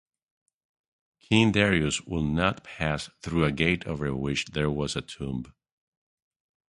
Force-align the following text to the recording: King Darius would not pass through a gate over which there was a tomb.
King 1.19 1.51
Darius 1.51 2.01
would 2.07 2.23
not 2.23 2.63
pass 2.63 3.11
through 3.21 3.43
a 3.45 3.51
gate 3.51 3.85
over 3.85 4.15
which 4.15 4.45
there 4.45 4.71
was 4.71 4.95
a 4.95 5.01
tomb. 5.03 5.53